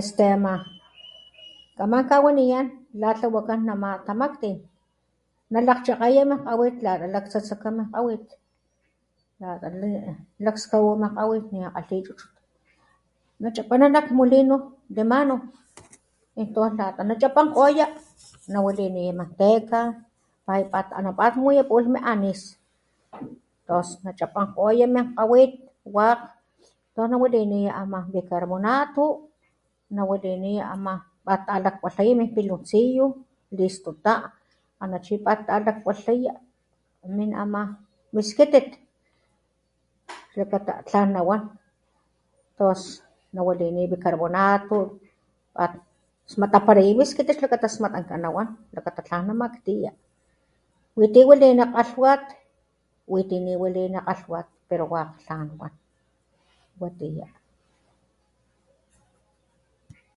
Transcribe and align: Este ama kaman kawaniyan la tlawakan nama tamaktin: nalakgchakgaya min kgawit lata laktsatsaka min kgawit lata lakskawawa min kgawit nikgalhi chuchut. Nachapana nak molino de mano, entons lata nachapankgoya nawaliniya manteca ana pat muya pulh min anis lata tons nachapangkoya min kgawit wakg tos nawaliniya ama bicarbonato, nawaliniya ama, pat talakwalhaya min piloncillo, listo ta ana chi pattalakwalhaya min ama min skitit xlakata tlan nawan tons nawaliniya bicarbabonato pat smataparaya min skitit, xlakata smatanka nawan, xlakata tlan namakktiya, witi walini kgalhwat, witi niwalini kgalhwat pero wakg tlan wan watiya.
Este 0.00 0.24
ama 0.36 0.54
kaman 1.78 2.02
kawaniyan 2.10 2.66
la 3.00 3.08
tlawakan 3.18 3.60
nama 3.68 3.90
tamaktin: 4.08 4.56
nalakgchakgaya 5.52 6.22
min 6.30 6.38
kgawit 6.42 6.76
lata 6.84 7.06
laktsatsaka 7.14 7.68
min 7.76 7.86
kgawit 7.90 8.22
lata 9.42 9.66
lakskawawa 10.46 10.94
min 11.02 11.10
kgawit 11.14 11.44
nikgalhi 11.52 11.96
chuchut. 12.06 12.32
Nachapana 13.42 13.86
nak 13.94 14.06
molino 14.18 14.56
de 14.96 15.02
mano, 15.12 15.36
entons 16.40 16.74
lata 16.80 17.02
nachapankgoya 17.10 17.86
nawaliniya 18.52 19.12
manteca 19.20 19.80
ana 20.98 21.10
pat 21.20 21.34
muya 21.42 21.62
pulh 21.70 21.86
min 21.94 22.02
anis 22.12 22.40
lata 22.42 23.30
tons 23.66 23.88
nachapangkoya 24.06 24.86
min 24.94 25.04
kgawit 25.14 25.52
wakg 25.96 26.20
tos 26.94 27.06
nawaliniya 27.12 27.72
ama 27.82 27.98
bicarbonato, 28.12 29.06
nawaliniya 29.96 30.64
ama, 30.74 30.94
pat 31.26 31.40
talakwalhaya 31.48 32.12
min 32.18 32.28
piloncillo, 32.34 33.06
listo 33.58 33.90
ta 34.04 34.14
ana 34.82 34.96
chi 35.04 35.14
pattalakwalhaya 35.26 36.32
min 37.16 37.30
ama 37.42 37.62
min 38.14 38.24
skitit 38.30 38.68
xlakata 40.32 40.72
tlan 40.86 41.08
nawan 41.16 41.40
tons 42.58 42.82
nawaliniya 43.34 43.90
bicarbabonato 43.92 44.78
pat 45.56 45.72
smataparaya 46.32 46.92
min 46.98 47.06
skitit, 47.10 47.36
xlakata 47.38 47.68
smatanka 47.74 48.14
nawan, 48.24 48.46
xlakata 48.70 49.00
tlan 49.06 49.22
namakktiya, 49.28 49.90
witi 50.98 51.20
walini 51.28 51.64
kgalhwat, 51.72 52.22
witi 53.12 53.36
niwalini 53.46 53.98
kgalhwat 54.06 54.46
pero 54.68 54.84
wakg 54.92 55.12
tlan 55.24 55.46
wan 55.60 55.72
watiya. 56.82 57.28